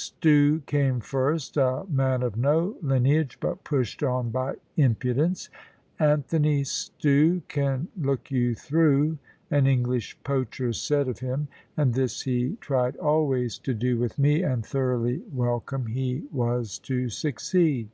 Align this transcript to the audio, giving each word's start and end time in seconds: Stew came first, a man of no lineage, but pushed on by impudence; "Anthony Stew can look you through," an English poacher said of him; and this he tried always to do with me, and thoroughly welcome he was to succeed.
Stew 0.00 0.62
came 0.66 1.00
first, 1.00 1.56
a 1.56 1.84
man 1.90 2.22
of 2.22 2.36
no 2.36 2.76
lineage, 2.80 3.36
but 3.40 3.64
pushed 3.64 4.00
on 4.00 4.30
by 4.30 4.54
impudence; 4.76 5.48
"Anthony 5.98 6.62
Stew 6.62 7.42
can 7.48 7.88
look 8.00 8.30
you 8.30 8.54
through," 8.54 9.18
an 9.50 9.66
English 9.66 10.16
poacher 10.22 10.72
said 10.72 11.08
of 11.08 11.18
him; 11.18 11.48
and 11.76 11.94
this 11.94 12.22
he 12.22 12.56
tried 12.60 12.96
always 12.98 13.58
to 13.58 13.74
do 13.74 13.98
with 13.98 14.20
me, 14.20 14.44
and 14.44 14.64
thoroughly 14.64 15.24
welcome 15.34 15.86
he 15.86 16.28
was 16.30 16.78
to 16.78 17.08
succeed. 17.08 17.88